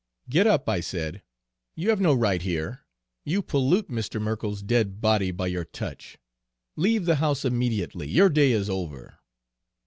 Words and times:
"'Get 0.27 0.47
up,' 0.47 0.67
I 0.67 0.79
said. 0.79 1.21
'You 1.75 1.91
have 1.91 2.01
no 2.01 2.15
right 2.15 2.41
here. 2.41 2.79
You 3.23 3.43
pollute 3.43 3.87
Mr. 3.89 4.19
Merkell's 4.19 4.63
dead 4.63 4.99
body 4.99 5.29
by 5.29 5.45
your 5.45 5.63
touch. 5.65 6.17
Leave 6.75 7.05
the 7.05 7.17
house 7.17 7.45
immediately, 7.45 8.07
your 8.09 8.29
day 8.29 8.51
is 8.51 8.67
over!' 8.67 9.19